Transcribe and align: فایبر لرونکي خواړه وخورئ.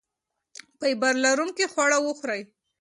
فایبر 0.77 1.13
لرونکي 1.25 1.65
خواړه 1.73 1.97
وخورئ. 2.01 2.41